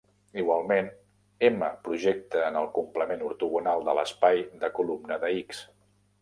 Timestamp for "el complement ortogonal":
2.63-3.85